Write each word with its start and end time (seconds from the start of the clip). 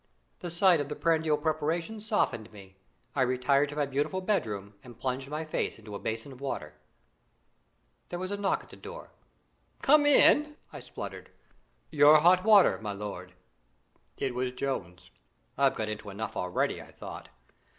The 0.39 0.49
sight 0.49 0.79
of 0.79 0.89
the 0.89 0.95
prandial 0.95 1.37
preparations 1.37 2.07
softened 2.07 2.51
me. 2.51 2.75
I 3.15 3.21
retired 3.21 3.69
to 3.69 3.75
my 3.75 3.85
beautiful 3.85 4.19
bedroom 4.19 4.73
and 4.83 4.97
plunged 4.97 5.29
my 5.29 5.45
face 5.45 5.77
into 5.77 5.93
a 5.93 5.99
basin 5.99 6.31
of 6.31 6.41
water. 6.41 6.73
There 8.09 8.17
was 8.17 8.31
a 8.31 8.35
knock 8.37 8.63
at 8.63 8.69
the 8.71 8.75
door. 8.77 9.11
"Come 9.83 10.07
in!" 10.07 10.57
I 10.73 10.79
spluttered. 10.79 11.29
"Your 11.91 12.21
hot 12.21 12.43
water, 12.43 12.79
my 12.81 12.93
lord!" 12.93 13.33
It 14.17 14.33
was 14.33 14.51
Jones. 14.53 15.11
"I've 15.55 15.75
got 15.75 15.87
into 15.87 16.09
enough 16.09 16.35
already," 16.35 16.81
I 16.81 16.91
thought. 16.91 17.29